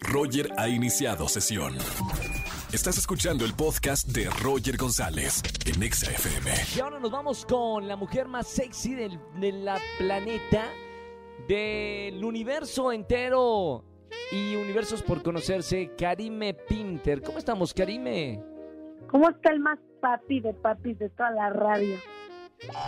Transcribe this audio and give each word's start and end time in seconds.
Roger 0.00 0.48
ha 0.56 0.68
iniciado 0.68 1.28
sesión. 1.28 1.74
Estás 2.72 2.98
escuchando 2.98 3.44
el 3.44 3.54
podcast 3.54 4.08
de 4.08 4.28
Roger 4.42 4.76
González 4.76 5.42
en 5.66 5.82
Exa 5.82 6.10
FM. 6.10 6.50
Y 6.76 6.80
ahora 6.80 6.98
nos 6.98 7.10
vamos 7.10 7.44
con 7.44 7.86
la 7.86 7.96
mujer 7.96 8.28
más 8.28 8.46
sexy 8.46 8.94
del, 8.94 9.20
de 9.38 9.52
la 9.52 9.78
planeta, 9.98 10.64
del 11.46 12.24
universo 12.24 12.92
entero 12.92 13.84
y 14.30 14.56
universos 14.56 15.02
por 15.02 15.22
conocerse, 15.22 15.90
Karime 15.98 16.54
Pinter. 16.54 17.20
¿Cómo 17.20 17.38
estamos, 17.38 17.74
Karime? 17.74 18.42
¿Cómo 19.10 19.28
está 19.28 19.52
el 19.52 19.60
más 19.60 19.78
papi 20.00 20.40
de 20.40 20.54
papis 20.54 20.98
de 20.98 21.10
toda 21.10 21.30
la 21.32 21.50
radio? 21.50 21.96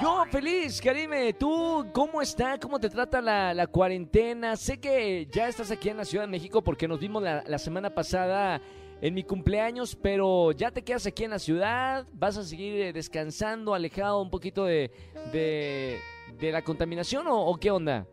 Yo 0.00 0.24
feliz, 0.30 0.80
Karime. 0.80 1.32
¿Tú 1.32 1.86
cómo 1.92 2.22
está? 2.22 2.58
¿Cómo 2.58 2.78
te 2.78 2.88
trata 2.88 3.20
la, 3.20 3.66
cuarentena? 3.66 4.56
Sé 4.56 4.78
que 4.78 5.26
ya 5.26 5.48
estás 5.48 5.70
aquí 5.70 5.88
en 5.88 5.96
la 5.96 6.04
Ciudad 6.04 6.24
de 6.24 6.30
México 6.30 6.62
porque 6.62 6.86
nos 6.86 7.00
vimos 7.00 7.22
la, 7.22 7.58
semana 7.58 7.90
pasada 7.90 8.60
en 9.00 9.14
mi 9.14 9.24
cumpleaños, 9.24 9.96
pero 9.96 10.52
ya 10.52 10.70
te 10.70 10.82
quedas 10.82 11.06
aquí 11.06 11.24
en 11.24 11.30
la 11.30 11.38
ciudad, 11.38 12.06
vas 12.12 12.38
a 12.38 12.44
seguir 12.44 12.80
eh, 12.80 12.92
descansando, 12.92 13.74
alejado 13.74 14.22
un 14.22 14.30
poquito 14.30 14.64
de, 14.64 14.90
de, 15.32 16.52
la 16.52 16.62
contaminación 16.62 17.26
o, 17.28 17.54
qué 17.60 17.70
onda? 17.70 18.06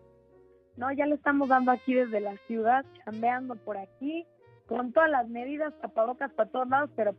No, 0.77 0.91
ya 0.91 1.05
le 1.05 1.16
estamos 1.16 1.47
dando 1.47 1.71
aquí 1.71 1.93
desde 1.93 2.19
la 2.19 2.35
ciudad, 2.47 2.83
chambeando 3.05 3.55
por 3.55 3.77
aquí, 3.77 4.25
con 4.67 4.91
todas 4.91 5.11
las 5.11 5.30
medidas, 5.30 5.73
tapabocas 5.80 6.31
para 6.33 6.49
todos 6.49 6.67
lados, 6.67 6.89
pero 6.95 7.16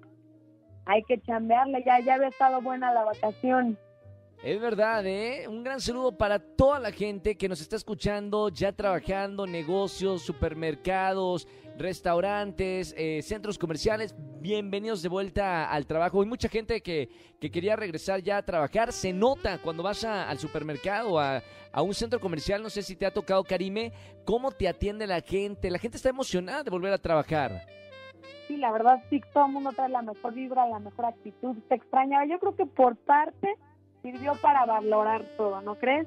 hay 0.84 1.02
que 1.04 1.20
chambearle, 1.20 1.82
ya, 1.86 2.00
ya 2.00 2.14
había 2.14 2.28
estado 2.28 2.60
buena 2.60 2.92
la 2.92 3.04
vacación. 3.04 3.78
Es 4.42 4.60
verdad, 4.60 5.06
¿eh? 5.06 5.46
Un 5.46 5.62
gran 5.62 5.80
saludo 5.80 6.18
para 6.18 6.40
toda 6.40 6.80
la 6.80 6.90
gente 6.90 7.36
que 7.36 7.48
nos 7.48 7.60
está 7.60 7.76
escuchando, 7.76 8.48
ya 8.48 8.72
trabajando, 8.72 9.46
negocios, 9.46 10.22
supermercados, 10.22 11.46
restaurantes, 11.78 12.92
eh, 12.98 13.22
centros 13.22 13.56
comerciales. 13.56 14.16
Bienvenidos 14.40 15.00
de 15.00 15.08
vuelta 15.08 15.70
al 15.70 15.86
trabajo. 15.86 16.20
Hay 16.20 16.26
mucha 16.26 16.48
gente 16.48 16.80
que, 16.80 17.08
que 17.38 17.52
quería 17.52 17.76
regresar 17.76 18.20
ya 18.20 18.38
a 18.38 18.42
trabajar. 18.42 18.92
Se 18.92 19.12
nota 19.12 19.58
cuando 19.58 19.84
vas 19.84 20.02
al 20.02 20.38
supermercado, 20.40 21.20
a, 21.20 21.40
a 21.70 21.82
un 21.82 21.94
centro 21.94 22.18
comercial, 22.18 22.64
no 22.64 22.68
sé 22.68 22.82
si 22.82 22.96
te 22.96 23.06
ha 23.06 23.12
tocado, 23.12 23.44
Karime, 23.44 23.92
cómo 24.24 24.50
te 24.50 24.66
atiende 24.66 25.06
la 25.06 25.20
gente. 25.20 25.70
La 25.70 25.78
gente 25.78 25.98
está 25.98 26.08
emocionada 26.08 26.64
de 26.64 26.70
volver 26.72 26.92
a 26.92 26.98
trabajar. 26.98 27.64
Sí, 28.48 28.56
la 28.56 28.72
verdad 28.72 29.04
sí, 29.08 29.20
todo 29.32 29.46
el 29.46 29.52
mundo 29.52 29.70
trae 29.70 29.88
la 29.88 30.02
mejor 30.02 30.34
vibra, 30.34 30.66
la 30.66 30.80
mejor 30.80 31.04
actitud, 31.04 31.56
se 31.68 31.76
extrañaba. 31.76 32.26
Yo 32.26 32.40
creo 32.40 32.56
que 32.56 32.66
por 32.66 32.96
parte 32.96 33.56
sirvió 34.02 34.34
para 34.40 34.66
valorar 34.66 35.24
todo, 35.36 35.60
¿no 35.62 35.76
crees? 35.76 36.06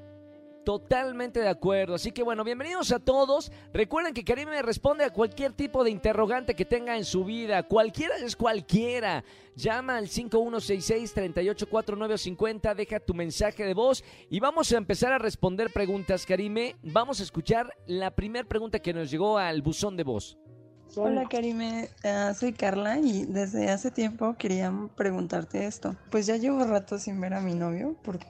Totalmente 0.65 1.39
de 1.39 1.47
acuerdo. 1.47 1.93
Así 1.93 2.11
que 2.11 2.23
bueno, 2.23 2.43
bienvenidos 2.43 2.91
a 2.91 2.97
todos. 2.97 3.51
Recuerden 3.71 4.15
que 4.15 4.23
Karime 4.23 4.63
responde 4.63 5.03
a 5.03 5.13
cualquier 5.13 5.53
tipo 5.53 5.83
de 5.83 5.91
interrogante 5.91 6.55
que 6.55 6.65
tenga 6.65 6.97
en 6.97 7.05
su 7.05 7.23
vida. 7.23 7.61
Cualquiera 7.63 8.17
es 8.17 8.35
cualquiera. 8.35 9.23
Llama 9.55 9.97
al 9.97 10.07
5166-384950, 10.07 12.73
deja 12.73 12.99
tu 12.99 13.13
mensaje 13.13 13.63
de 13.63 13.75
voz 13.75 14.03
y 14.29 14.39
vamos 14.39 14.73
a 14.73 14.77
empezar 14.77 15.13
a 15.13 15.19
responder 15.19 15.71
preguntas, 15.71 16.25
Karime. 16.25 16.75
Vamos 16.81 17.19
a 17.19 17.23
escuchar 17.23 17.71
la 17.85 18.09
primera 18.11 18.47
pregunta 18.47 18.79
que 18.79 18.93
nos 18.93 19.11
llegó 19.11 19.37
al 19.37 19.61
buzón 19.61 19.95
de 19.95 20.03
voz. 20.03 20.39
Hola 20.97 21.27
Karime, 21.27 21.89
Ah, 22.03 22.33
soy 22.33 22.53
Carla 22.53 22.99
y 22.99 23.25
desde 23.25 23.69
hace 23.69 23.91
tiempo 23.91 24.35
quería 24.37 24.71
preguntarte 24.95 25.65
esto. 25.65 25.95
Pues 26.09 26.25
ya 26.25 26.37
llevo 26.37 26.63
rato 26.63 26.97
sin 26.99 27.19
ver 27.19 27.33
a 27.33 27.41
mi 27.41 27.53
novio, 27.53 27.95
porque 28.03 28.25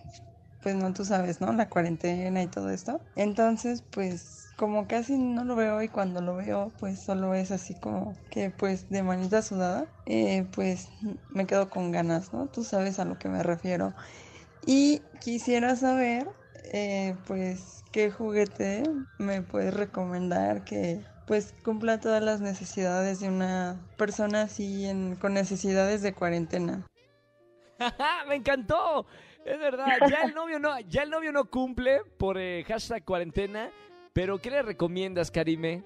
pues 0.61 0.75
no 0.75 0.91
tú 0.93 1.05
sabes, 1.05 1.41
¿no? 1.41 1.53
La 1.53 1.69
cuarentena 1.69 2.41
y 2.41 2.47
todo 2.47 2.71
esto. 2.71 2.99
Entonces, 3.16 3.83
pues 3.83 4.52
como 4.55 4.88
casi 4.88 5.17
no 5.17 5.43
lo 5.43 5.55
veo 5.55 5.81
y 5.83 5.89
cuando 5.89 6.21
lo 6.21 6.36
veo, 6.36 6.71
pues 6.80 6.99
solo 6.99 7.36
es 7.36 7.52
así 7.52 7.75
como 7.75 8.17
que 8.31 8.49
pues 8.49 8.89
de 8.89 9.03
manita 9.03 9.41
sudada, 9.43 9.88
eh, 10.05 10.47
pues 10.53 10.89
me 11.30 11.45
quedo 11.45 11.69
con 11.69 11.91
ganas, 11.91 12.33
¿no? 12.33 12.47
Tú 12.47 12.63
sabes 12.63 12.97
a 12.99 13.05
lo 13.05 13.19
que 13.19 13.30
me 13.30 13.43
refiero. 13.43 13.93
Y 14.65 15.03
quisiera 15.20 15.76
saber, 15.76 16.30
eh, 16.73 17.17
pues, 17.26 17.83
qué 17.92 18.11
juguete 18.11 18.83
me 19.17 19.42
puedes 19.43 19.73
recomendar 19.73 20.64
que 20.64 21.05
pues 21.25 21.53
cumpla 21.63 21.99
todas 21.99 22.23
las 22.23 22.41
necesidades 22.41 23.19
de 23.19 23.30
una 23.30 23.77
persona 23.97 24.43
así 24.43 24.86
en, 24.86 25.15
con 25.15 25.33
necesidades 25.33 26.02
de 26.02 26.13
cuarentena. 26.13 26.86
Me 28.27 28.36
encantó. 28.36 29.05
Es 29.43 29.59
verdad, 29.59 29.85
ya 30.09 30.23
el 30.23 30.33
novio 30.33 30.58
no, 30.59 30.80
ya 30.81 31.03
el 31.03 31.11
novio 31.11 31.31
no 31.31 31.45
cumple 31.45 32.02
por 32.17 32.39
eh, 32.39 32.64
hashtag 32.64 33.05
cuarentena, 33.05 33.69
pero 34.11 34.39
¿qué 34.39 34.49
le 34.49 34.64
recomiendas, 34.64 35.30
Karime? 35.30 35.83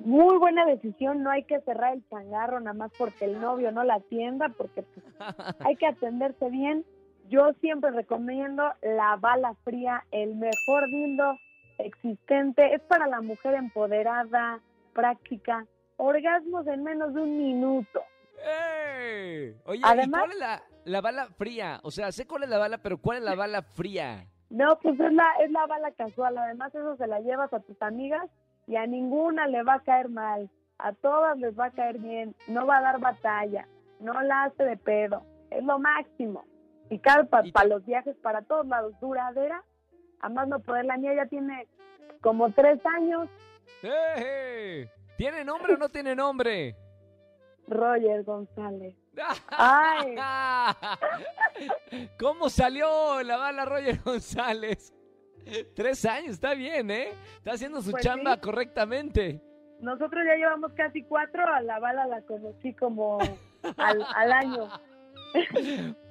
Muy 0.00 0.38
buena 0.38 0.64
decisión, 0.66 1.22
no 1.22 1.30
hay 1.30 1.44
que 1.44 1.60
cerrar 1.60 1.94
el 1.94 2.08
changarro 2.08 2.58
nada 2.58 2.74
más 2.74 2.90
porque 2.98 3.26
el 3.26 3.40
novio 3.40 3.70
no 3.70 3.84
la 3.84 3.94
atienda, 3.94 4.48
porque 4.56 4.82
pues, 4.82 5.06
hay 5.60 5.76
que 5.76 5.86
atenderse 5.86 6.50
bien. 6.50 6.84
Yo 7.28 7.52
siempre 7.60 7.90
recomiendo 7.90 8.72
la 8.82 9.16
bala 9.16 9.54
fría, 9.64 10.04
el 10.10 10.34
mejor 10.34 10.86
dildo 10.88 11.38
existente. 11.78 12.74
Es 12.74 12.80
para 12.82 13.06
la 13.06 13.20
mujer 13.20 13.54
empoderada, 13.54 14.60
práctica. 14.92 15.64
Orgasmos 15.96 16.66
en 16.66 16.82
menos 16.84 17.14
de 17.14 17.20
un 17.22 17.36
minuto. 17.38 18.02
¡Ey! 18.44 19.56
Oye, 19.64 19.80
¿y 19.80 19.82
Además- 19.84 20.20
cuál 20.20 20.32
es 20.32 20.38
la, 20.38 20.62
la 20.84 21.00
bala 21.00 21.26
fría? 21.36 21.80
O 21.82 21.90
sea, 21.90 22.12
sé 22.12 22.26
cuál 22.26 22.44
es 22.44 22.48
la 22.48 22.58
bala, 22.58 22.78
pero 22.78 22.98
¿cuál 22.98 23.18
es 23.18 23.24
la 23.24 23.34
bala 23.36 23.62
fría? 23.62 24.26
No, 24.50 24.78
pues 24.80 24.98
es 24.98 25.12
la, 25.12 25.26
es 25.42 25.50
la 25.50 25.66
bala 25.66 25.90
casual. 25.92 26.38
Además, 26.38 26.74
eso 26.74 26.96
se 26.96 27.06
la 27.06 27.20
llevas 27.20 27.52
a 27.52 27.60
tus 27.60 27.80
amigas 27.82 28.26
y 28.66 28.76
a 28.76 28.86
ninguna 28.86 29.46
le 29.46 29.62
va 29.62 29.74
a 29.74 29.80
caer 29.82 30.08
mal. 30.08 30.48
A 30.78 30.92
todas 30.92 31.36
les 31.38 31.58
va 31.58 31.66
a 31.66 31.70
caer 31.72 31.98
bien. 31.98 32.34
No 32.46 32.66
va 32.66 32.78
a 32.78 32.82
dar 32.82 33.00
batalla. 33.00 33.66
No 34.00 34.12
la 34.22 34.44
hace 34.44 34.62
de 34.64 34.76
pedo. 34.76 35.22
Es 35.50 35.64
lo 35.64 35.78
máximo. 35.78 36.44
Y 36.88 37.00
claro, 37.00 37.26
para 37.26 37.66
los 37.68 37.84
viajes, 37.84 38.16
para 38.22 38.42
todos 38.42 38.66
lados, 38.66 38.94
duradera. 39.00 39.62
A 40.20 40.28
más 40.28 40.48
no 40.48 40.58
poder, 40.60 40.84
la 40.84 40.96
mía 40.96 41.14
ya 41.14 41.26
tiene 41.26 41.66
como 42.20 42.50
tres 42.52 42.80
años. 42.86 43.28
¡Ey! 43.82 44.88
¿Tiene 45.16 45.44
nombre 45.44 45.74
o 45.74 45.76
no 45.76 45.88
tiene 45.88 46.14
nombre? 46.14 46.76
Roger 47.66 48.22
González. 48.24 48.94
Ay. 49.48 50.14
¿Cómo 52.18 52.48
salió 52.48 53.22
la 53.22 53.36
bala 53.36 53.64
Roger 53.64 54.00
González? 54.04 54.94
Tres 55.74 56.04
años, 56.04 56.32
está 56.32 56.54
bien, 56.54 56.90
¿eh? 56.90 57.08
Está 57.38 57.52
haciendo 57.52 57.80
su 57.80 57.90
Pues 57.92 58.04
chamba 58.04 58.34
sí. 58.34 58.40
correctamente. 58.40 59.40
Nosotros 59.80 60.22
ya 60.26 60.34
llevamos 60.34 60.72
casi 60.74 61.02
cuatro. 61.04 61.42
A 61.46 61.60
la 61.62 61.78
bala 61.78 62.06
la 62.06 62.20
conocí 62.22 62.74
como 62.74 63.18
al, 63.76 64.04
al 64.14 64.32
año. 64.32 64.68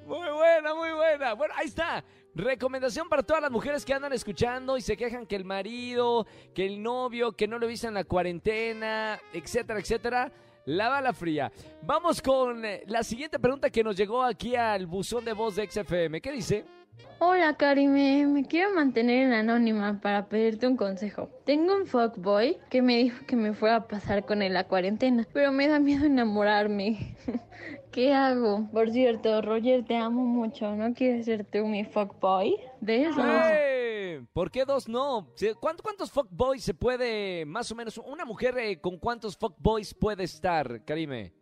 Muy 0.06 0.32
buena, 0.32 0.74
muy 0.74 0.92
buena. 0.94 1.34
Bueno, 1.34 1.54
ahí 1.58 1.68
está. 1.68 2.04
Recomendación 2.38 3.10
para 3.10 3.24
todas 3.24 3.42
las 3.42 3.50
mujeres 3.50 3.84
que 3.84 3.96
andan 3.96 4.14
escuchando 4.14 4.78
y 4.78 4.82
se 4.82 4.96
quejan 4.96 5.26
que 5.26 5.36
el 5.36 5.44
marido, 5.44 6.28
que 6.54 6.68
el 6.68 6.84
novio, 6.84 7.32
que 7.32 7.48
no 7.48 7.58
lo 7.58 7.66
viste 7.66 7.88
en 7.88 7.96
la 7.96 8.04
cuarentena, 8.04 9.20
etcétera, 9.34 9.80
etcétera. 9.80 10.32
La 10.66 10.88
bala 10.88 11.14
fría. 11.14 11.52
Vamos 11.82 12.22
con 12.22 12.64
eh, 12.64 12.84
la 12.86 13.02
siguiente 13.02 13.40
pregunta 13.40 13.72
que 13.72 13.84
nos 13.84 13.96
llegó 13.96 14.22
aquí 14.22 14.56
al 14.56 14.86
buzón 14.86 15.26
de 15.26 15.34
voz 15.34 15.56
de 15.56 15.68
XFM. 15.68 16.22
¿Qué 16.22 16.32
dice? 16.32 16.64
Hola 17.18 17.58
Karime, 17.58 18.28
me 18.28 18.46
quiero 18.46 18.72
mantener 18.76 19.26
en 19.26 19.34
anónima 19.34 20.00
para 20.00 20.30
pedirte 20.30 20.68
un 20.68 20.78
consejo. 20.78 21.32
Tengo 21.44 21.76
un 21.76 21.88
fuckboy 21.88 22.60
que 22.70 22.84
me 22.84 22.98
dijo 22.98 23.26
que 23.26 23.36
me 23.36 23.54
fuera 23.54 23.78
a 23.78 23.88
pasar 23.88 24.28
con 24.28 24.44
él 24.44 24.54
la 24.54 24.68
cuarentena, 24.68 25.26
pero 25.34 25.52
me 25.52 25.68
da 25.68 25.80
miedo 25.80 26.06
enamorarme. 26.06 27.18
¿Qué 27.98 28.14
hago? 28.14 28.70
Por 28.72 28.92
cierto, 28.92 29.42
Roger, 29.42 29.84
te 29.84 29.96
amo 29.98 30.22
mucho. 30.22 30.70
¿No 30.76 30.94
quieres 30.94 31.26
ser 31.26 31.44
tú 31.46 31.66
mi 31.66 31.84
fuckboy? 31.84 32.56
Besos. 32.80 33.18
¡Eh! 33.50 34.22
¿Por 34.34 34.52
qué 34.52 34.66
dos 34.66 34.88
no? 34.88 35.30
Se- 35.34 35.56
¿cuánto- 35.56 35.82
¿Cuántos 35.82 36.12
fuckboys 36.12 36.64
se 36.64 36.76
puede, 36.76 37.44
más 37.48 37.72
o 37.72 37.76
menos, 37.76 37.98
una 37.98 38.24
mujer 38.24 38.56
eh, 38.60 38.80
con 38.80 39.00
cuántos 39.00 39.36
fuckboys 39.36 39.96
puede 39.96 40.26
estar, 40.26 40.86
Karime? 40.86 41.34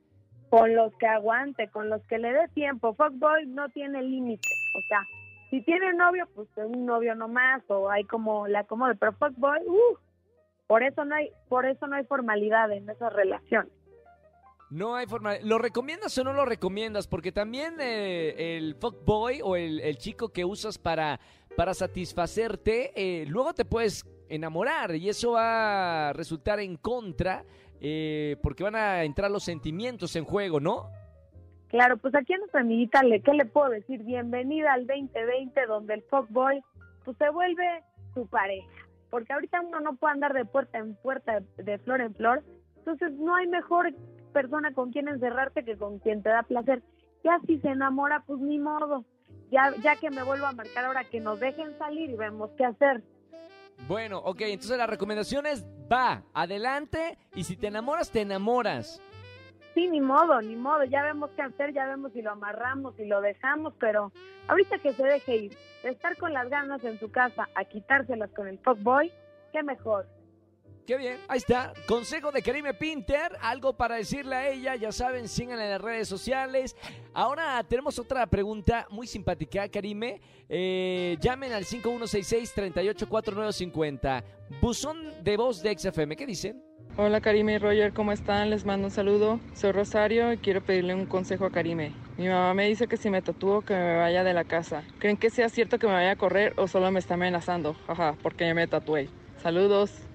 con 0.50 0.74
los 0.74 0.96
que 0.98 1.08
aguante, 1.08 1.68
con 1.68 1.90
los 1.90 2.02
que 2.04 2.20
le 2.20 2.32
dé 2.32 2.48
tiempo. 2.54 2.94
Fuckboy 2.94 3.48
no 3.48 3.68
tiene 3.68 4.02
límite. 4.02 4.48
O 4.78 4.82
sea, 4.88 5.02
si 5.50 5.62
tiene 5.64 5.92
novio, 5.94 6.26
pues 6.36 6.48
un 6.56 6.86
novio 6.86 7.16
nomás, 7.16 7.64
o 7.68 7.90
hay 7.90 8.06
como 8.06 8.48
le 8.48 8.60
acomode. 8.60 8.96
Pero 8.96 9.12
fuckboy, 9.12 9.60
uh, 9.68 9.98
por 10.68 10.84
eso 10.84 11.04
no 11.04 11.16
hay, 11.16 11.32
por 11.50 11.66
eso 11.66 11.86
no 11.88 11.98
hay 11.98 12.06
formalidad 12.06 12.72
en 12.72 12.90
esa 12.90 13.10
relación. 13.10 13.68
No 14.70 14.96
hay 14.96 15.06
forma. 15.06 15.36
¿Lo 15.44 15.58
recomiendas 15.58 16.18
o 16.18 16.24
no 16.24 16.34
lo 16.34 16.46
recomiendas? 16.46 17.08
Porque 17.08 17.32
también 17.32 17.76
eh, 17.80 18.58
el 18.58 18.76
fuckboy 18.76 19.42
o 19.44 19.56
el, 19.56 19.80
el 19.80 19.98
chico 19.98 20.30
que 20.30 20.44
usas 20.44 20.78
para, 20.78 21.20
para 21.56 21.74
satisfacerte, 21.74 22.92
eh, 22.96 23.26
luego 23.28 23.54
te 23.54 23.66
puedes 23.66 24.06
enamorar 24.30 24.96
y 24.96 25.10
eso 25.10 25.34
va 25.34 26.10
a 26.10 26.14
resultar 26.14 26.60
en 26.60 26.78
contra 26.78 27.46
eh, 27.82 28.38
porque 28.42 28.64
van 28.64 28.76
a 28.76 29.04
entrar 29.04 29.30
los 29.30 29.44
sentimientos 29.44 30.16
en 30.16 30.26
juego, 30.26 30.60
¿no? 30.60 30.90
Claro, 31.70 31.98
pues 31.98 32.16
aquí 32.16 32.34
a 32.34 32.38
nuestra 32.38 32.62
amiguita, 32.62 33.04
le, 33.04 33.22
¿qué 33.22 33.34
le 33.34 33.46
puedo 33.46 33.70
decir? 33.70 34.04
Bienvenida 34.04 34.74
al 34.74 34.88
2020, 34.88 35.66
donde 35.68 35.96
el 35.96 36.04
fuckboy 36.04 36.64
pues 37.04 37.18
se 37.18 37.30
vuelve 37.30 37.84
su 38.14 38.28
pareja. 38.28 38.68
Porque 39.10 39.34
ahorita 39.34 39.62
uno 39.62 39.80
no 39.82 39.96
puede 39.96 40.14
andar 40.14 40.34
de 40.34 40.46
puerta 40.46 40.78
en 40.78 40.96
puerta, 40.96 41.42
de 41.58 41.78
flor 41.80 42.02
en 42.02 42.16
flor, 42.16 42.44
Entonces 42.78 43.12
no 43.14 43.36
hay 43.36 43.48
mejor 43.48 43.94
persona 44.36 44.74
con 44.74 44.92
quien 44.92 45.08
encerrarte 45.08 45.64
que 45.64 45.78
con 45.78 46.00
quien 46.00 46.22
te 46.22 46.28
da 46.28 46.44
placer. 46.44 46.84
Ya 47.24 47.40
si 47.48 47.58
se 47.60 47.70
enamora, 47.70 48.24
pues 48.28 48.42
ni 48.42 48.60
modo. 48.60 49.06
Ya, 49.50 49.74
ya 49.82 49.96
que 49.96 50.10
me 50.10 50.24
vuelvo 50.24 50.46
a 50.46 50.52
marcar 50.52 50.84
ahora 50.84 51.06
que 51.06 51.22
nos 51.22 51.40
dejen 51.40 51.78
salir 51.78 52.10
y 52.10 52.16
vemos 52.16 52.50
qué 52.58 52.66
hacer. 52.66 53.02
Bueno, 53.88 54.18
ok, 54.20 54.42
entonces 54.42 54.78
la 54.78 54.88
recomendación 54.88 55.46
es 55.46 55.66
va, 55.92 56.24
adelante 56.34 57.18
y 57.34 57.46
si 57.46 57.56
te 57.56 57.68
enamoras, 57.68 58.12
te 58.12 58.22
enamoras. 58.22 59.02
Sí, 59.74 59.88
ni 59.88 60.02
modo, 60.02 60.42
ni 60.42 60.56
modo, 60.56 60.84
ya 60.84 61.02
vemos 61.04 61.30
qué 61.36 61.42
hacer, 61.42 61.74
ya 61.74 61.86
vemos 61.86 62.12
si 62.12 62.22
lo 62.22 62.32
amarramos, 62.32 62.96
si 62.96 63.06
lo 63.06 63.22
dejamos, 63.22 63.74
pero 63.80 64.12
ahorita 64.48 64.80
que 64.80 64.94
se 64.94 65.04
deje 65.04 65.36
ir, 65.36 65.58
de 65.84 65.90
estar 65.90 66.18
con 66.18 66.34
las 66.34 66.50
ganas 66.50 66.84
en 66.84 67.00
su 67.00 67.10
casa 67.10 67.48
a 67.56 67.64
quitárselas 67.64 68.32
con 68.32 68.48
el 68.48 68.60
boy, 68.80 69.12
qué 69.54 69.64
mejor. 69.64 70.08
Qué 70.86 70.98
bien, 70.98 71.18
ahí 71.28 71.40
está. 71.40 71.74
Consejo 71.88 72.32
de 72.32 72.44
Karime 72.44 72.76
Pinter, 72.76 73.36
algo 73.42 73.74
para 73.74 73.96
decirle 73.96 74.36
a 74.36 74.50
ella, 74.50 74.76
ya 74.76 74.92
saben, 74.92 75.28
síganla 75.28 75.64
en 75.64 75.72
las 75.72 75.82
redes 75.82 76.08
sociales. 76.08 76.76
Ahora 77.12 77.64
tenemos 77.68 77.98
otra 77.98 78.28
pregunta 78.28 78.86
muy 78.92 79.08
simpática, 79.08 79.68
Karime. 79.68 80.22
Eh, 80.48 81.18
llamen 81.20 81.54
al 81.54 81.66
5166-384950. 81.66 84.24
Buzón 84.62 85.24
de 85.24 85.38
voz 85.38 85.64
de 85.64 85.76
XFM, 85.76 86.16
¿qué 86.16 86.28
dicen? 86.28 86.62
Hola 86.98 87.20
Karime 87.20 87.56
y 87.56 87.58
Roger, 87.58 87.92
¿cómo 87.92 88.12
están? 88.12 88.52
Les 88.52 88.64
mando 88.64 88.86
un 88.88 88.92
saludo. 88.92 89.40
Soy 89.56 89.72
Rosario 89.72 90.34
y 90.34 90.38
quiero 90.38 90.64
pedirle 90.64 90.94
un 90.94 91.08
consejo 91.08 91.48
a 91.48 91.52
Karime. 91.52 91.94
Mi 92.18 92.28
mamá 92.28 92.54
me 92.54 92.68
dice 92.68 92.88
que 92.88 92.98
si 92.98 93.10
me 93.10 93.24
tatúo 93.24 93.64
que 93.64 93.74
me 93.74 93.98
vaya 93.98 94.24
de 94.24 94.34
la 94.34 94.44
casa. 94.44 94.84
¿Creen 95.00 95.18
que 95.18 95.32
sea 95.32 95.50
cierto 95.50 95.80
que 95.80 95.88
me 95.88 95.94
vaya 95.94 96.12
a 96.12 96.16
correr 96.16 96.54
o 96.58 96.68
solo 96.68 96.92
me 96.92 97.00
está 97.00 97.16
amenazando? 97.16 97.74
Jaja, 97.88 98.16
porque 98.22 98.54
me 98.54 98.68
tatué. 98.68 99.10
Saludos. 99.42 100.06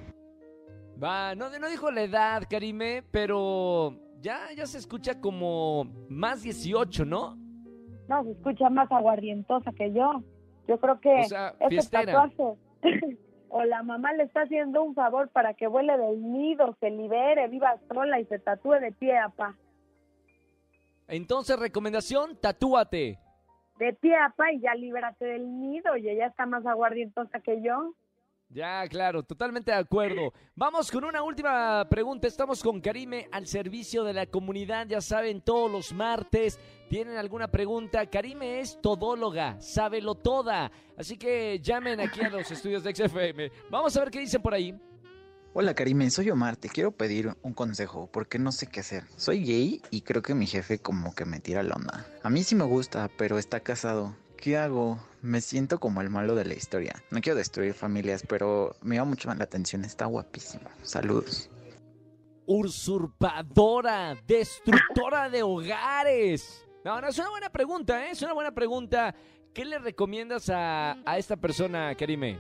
Va, 1.03 1.35
no, 1.35 1.49
no 1.59 1.69
dijo 1.69 1.91
la 1.91 2.03
edad, 2.03 2.43
Karime, 2.49 3.03
pero 3.11 3.97
ya, 4.21 4.53
ya 4.55 4.67
se 4.67 4.79
escucha 4.79 5.21
como 5.21 5.85
más 6.09 6.43
18, 6.43 7.05
¿no? 7.05 7.37
No, 8.09 8.25
se 8.25 8.33
escucha 8.33 8.69
más 8.69 8.91
aguardientosa 8.93 9.73
que 9.73 9.93
yo. 9.93 10.23
Yo 10.69 10.79
creo 10.79 11.01
que 11.01 11.21
O 11.21 11.25
sea, 11.25 11.55
tatuaje 11.91 12.59
o 13.49 13.65
la 13.65 13.83
mamá 13.83 14.13
le 14.13 14.25
está 14.25 14.43
haciendo 14.43 14.83
un 14.83 14.95
favor 14.95 15.29
para 15.31 15.55
que 15.55 15.67
vuele 15.67 15.97
del 15.97 16.23
nido, 16.33 16.77
se 16.81 16.91
libere, 16.91 17.49
viva 17.49 17.77
sola 17.93 18.21
y 18.21 18.25
se 18.27 18.39
tatúe 18.39 18.75
de 18.75 18.93
pie 18.93 19.19
a 19.19 19.29
pa. 19.29 19.57
Entonces, 21.09 21.59
recomendación, 21.59 22.37
tatúate. 22.41 23.19
De 23.79 23.93
pie 23.95 24.15
a 24.17 24.31
pa 24.37 24.53
y 24.53 24.61
ya 24.61 24.75
libérate 24.75 25.25
del 25.25 25.61
nido 25.61 25.97
y 25.97 26.09
ella 26.09 26.27
está 26.27 26.47
más 26.47 26.65
aguardientosa 26.67 27.41
que 27.41 27.61
yo. 27.63 27.95
Ya, 28.53 28.85
claro, 28.89 29.23
totalmente 29.23 29.71
de 29.71 29.77
acuerdo. 29.77 30.33
Vamos 30.57 30.91
con 30.91 31.05
una 31.05 31.23
última 31.23 31.89
pregunta. 31.89 32.27
Estamos 32.27 32.63
con 32.65 32.81
Karime 32.81 33.29
al 33.31 33.47
servicio 33.47 34.03
de 34.03 34.13
la 34.13 34.27
comunidad. 34.27 34.89
Ya 34.89 35.01
saben, 35.01 35.41
todos 35.41 35.71
los 35.71 35.93
martes 35.93 36.59
tienen 36.89 37.17
alguna 37.17 37.49
pregunta. 37.49 38.07
Karime 38.11 38.59
es 38.59 38.81
todóloga, 38.83 39.61
sábelo 39.61 40.17
toda. 40.17 40.73
Así 40.97 41.17
que 41.17 41.61
llamen 41.61 42.01
aquí 42.01 42.23
a 42.23 42.29
los 42.29 42.51
estudios 42.51 42.83
de 42.83 42.93
XFM. 42.93 43.53
Vamos 43.71 43.97
a 43.97 44.01
ver 44.01 44.11
qué 44.11 44.19
dicen 44.19 44.43
por 44.43 44.53
ahí. 44.53 44.77
Hola 45.53 45.75
Karime, 45.75 46.11
soy 46.11 46.31
Omar, 46.31 46.57
te 46.57 46.69
quiero 46.69 46.93
pedir 46.93 47.35
un 47.43 47.55
consejo 47.55 48.09
porque 48.13 48.41
no 48.41 48.51
sé 48.51 48.67
qué 48.67 48.81
hacer. 48.81 49.05
Soy 49.17 49.45
gay 49.45 49.83
y 49.91 50.01
creo 50.03 50.23
que 50.23 50.35
mi 50.35 50.47
jefe 50.47 50.79
como 50.79 51.15
que 51.15 51.25
me 51.25 51.39
tira 51.39 51.63
la 51.63 51.75
onda. 51.75 52.07
A 52.25 52.31
mí 52.31 52.43
sí 52.43 52.57
me 52.57 52.65
gusta, 52.65 53.11
pero 53.17 53.39
está 53.39 53.61
casado. 53.61 54.17
¿Qué 54.37 54.57
hago? 54.57 54.99
Me 55.23 55.41
siento 55.41 55.79
como 55.79 56.01
el 56.01 56.09
malo 56.09 56.35
de 56.35 56.47
la 56.47 56.55
historia. 56.55 56.95
No 57.11 57.21
quiero 57.21 57.37
destruir 57.37 57.75
familias, 57.75 58.25
pero 58.27 58.75
me 58.81 58.97
llama 58.97 59.11
mucho 59.11 59.33
la 59.35 59.45
atención, 59.45 59.85
está 59.85 60.07
guapísimo. 60.07 60.71
Saludos. 60.83 61.51
Usurpadora, 62.47 64.17
destructora 64.27 65.29
de 65.29 65.43
hogares. 65.43 66.67
No, 66.85 67.01
no, 67.01 67.09
es 67.09 67.19
una 67.19 67.31
buena 67.31 67.51
pregunta, 67.51 68.07
¿eh? 68.07 68.11
Es 68.13 68.23
una 68.23 68.33
buena 68.33 68.53
pregunta. 68.53 69.15
¿Qué 69.53 69.65
le 69.65 69.79
recomiendas 69.79 70.49
a, 70.49 70.97
a 71.05 71.19
esta 71.19 71.37
persona, 71.37 71.95
Karime? 71.95 72.39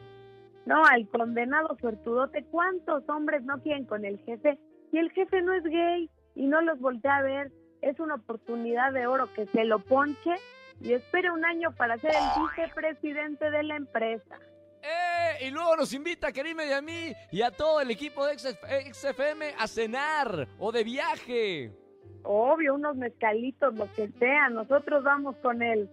No, 0.64 0.84
al 0.84 1.08
condenado 1.08 1.76
suertudote, 1.80 2.44
¿cuántos 2.50 3.06
hombres 3.08 3.42
no 3.44 3.60
quieren 3.62 3.84
con 3.84 4.04
el 4.04 4.18
jefe? 4.20 4.58
Y 4.92 4.98
el 4.98 5.10
jefe 5.10 5.42
no 5.42 5.52
es 5.52 5.64
gay 5.64 6.10
y 6.34 6.46
no 6.46 6.62
los 6.62 6.80
voltea 6.80 7.18
a 7.18 7.22
ver. 7.22 7.52
Es 7.82 7.98
una 8.00 8.14
oportunidad 8.14 8.92
de 8.92 9.06
oro 9.06 9.32
que 9.34 9.46
se 9.46 9.64
lo 9.64 9.80
ponche 9.80 10.36
y 10.80 10.92
espere 10.92 11.30
un 11.30 11.44
año 11.44 11.74
para 11.76 11.98
ser 11.98 12.12
el 12.12 12.42
vicepresidente 12.42 13.50
de 13.50 13.62
la 13.62 13.76
empresa. 13.76 14.38
¡Eh! 14.82 15.46
Y 15.46 15.50
luego 15.50 15.76
nos 15.76 15.92
invita 15.92 16.28
a 16.28 16.32
Karime 16.32 16.66
y 16.66 16.72
a 16.72 16.80
mí 16.80 17.12
y 17.30 17.42
a 17.42 17.50
todo 17.50 17.80
el 17.80 17.90
equipo 17.90 18.26
de 18.26 18.38
XF 18.38 18.58
XFM 18.92 19.54
a 19.58 19.66
cenar 19.66 20.48
o 20.58 20.72
de 20.72 20.84
viaje. 20.84 21.72
Obvio, 22.22 22.74
unos 22.74 22.96
mezcalitos, 22.96 23.74
lo 23.74 23.90
que 23.92 24.08
sea, 24.18 24.48
nosotros 24.50 25.02
vamos 25.04 25.36
con 25.42 25.62
él. 25.62 25.88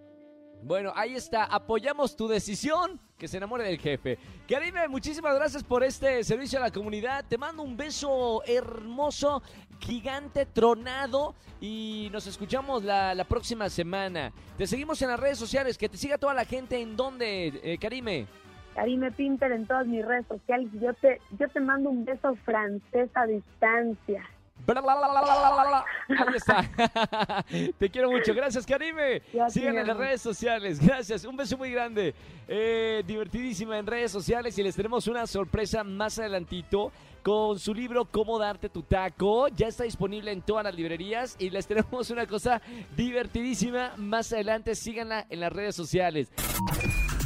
Bueno, 0.64 0.92
ahí 0.96 1.16
está. 1.16 1.46
Apoyamos 1.46 2.16
tu 2.16 2.28
decisión. 2.28 3.00
Que 3.18 3.28
se 3.28 3.38
enamore 3.38 3.64
del 3.64 3.80
jefe. 3.80 4.20
Karime, 4.48 4.88
muchísimas 4.88 5.36
gracias 5.36 5.64
por 5.64 5.84
este 5.84 6.24
servicio 6.24 6.60
a 6.60 6.62
la 6.62 6.72
comunidad. 6.72 7.26
Te 7.28 7.38
mando 7.38 7.64
un 7.64 7.76
beso 7.76 8.44
hermoso, 8.46 9.42
gigante, 9.80 10.46
tronado. 10.46 11.34
Y 11.60 12.10
nos 12.12 12.28
escuchamos 12.28 12.84
la, 12.84 13.16
la 13.16 13.24
próxima 13.24 13.70
semana. 13.70 14.32
Te 14.56 14.68
seguimos 14.68 15.02
en 15.02 15.10
las 15.10 15.20
redes 15.20 15.40
sociales. 15.40 15.78
Que 15.78 15.90
te 15.90 15.98
siga 15.98 16.18
toda 16.18 16.36
la 16.36 16.46
gente. 16.46 16.80
¿En 16.80 16.96
dónde, 16.96 17.60
eh, 17.64 17.78
Karime? 17.80 18.28
Karime 18.76 19.12
Pinter 19.12 19.52
en 19.52 19.66
todas 19.66 19.88
mis 19.88 20.06
redes 20.06 20.28
sociales. 20.28 20.70
Yo 20.74 20.94
te, 20.94 21.20
yo 21.40 21.50
te 21.50 21.60
mando 21.60 21.90
un 21.90 22.06
beso 22.06 22.36
francés 22.46 23.10
a 23.16 23.26
distancia. 23.26 24.24
Bla, 24.68 24.82
bla, 24.82 24.98
bla. 24.98 25.86
Ahí 26.10 26.36
está. 26.36 27.44
Te 27.80 27.90
quiero 27.90 28.12
mucho. 28.12 28.34
Gracias, 28.34 28.66
Karime. 28.66 29.22
Te 29.22 29.68
en 29.68 29.88
las 29.88 29.98
redes 29.98 30.22
sociales. 30.22 30.80
Gracias. 30.80 31.24
Un 31.24 31.38
beso 31.38 31.58
muy 31.58 31.72
grande. 31.72 32.14
Eh, 32.48 33.02
divertidísima 33.08 33.78
en 33.78 33.88
redes 33.88 34.12
sociales. 34.12 34.58
Y 34.58 34.64
les 34.64 34.76
tenemos 34.76 35.08
una 35.08 35.26
sorpresa 35.26 35.86
más 35.86 36.20
adelantito 36.20 36.92
con 37.24 37.60
su 37.60 37.74
libro 37.74 38.06
Cómo 38.06 38.38
darte 38.40 38.68
tu 38.68 38.84
taco. 38.84 39.48
Ya 39.48 39.68
está 39.68 39.86
disponible 39.86 40.32
en 40.34 40.42
todas 40.42 40.66
las 40.66 40.76
librerías. 40.76 41.38
Y 41.40 41.50
les 41.50 41.66
tenemos 41.66 42.10
una 42.10 42.28
cosa 42.28 42.62
divertidísima 42.98 43.94
más 43.96 44.34
adelante. 44.34 44.76
Síganla 44.76 45.28
en 45.30 45.40
las 45.40 45.54
redes 45.54 45.76
sociales. 45.76 46.28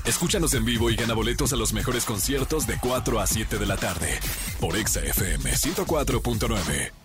Escúchanos 0.06 0.54
en 0.54 0.66
vivo 0.66 0.92
y 0.92 0.96
gana 0.96 1.16
boletos 1.16 1.54
a 1.54 1.56
los 1.56 1.74
mejores 1.74 2.06
conciertos 2.06 2.68
de 2.68 2.78
4 2.80 3.20
a 3.20 3.26
7 3.26 3.58
de 3.58 3.66
la 3.66 3.78
tarde 3.78 4.20
por 4.60 4.76
Exa 4.76 5.00
FM 5.00 5.52
104.9. 5.52 7.01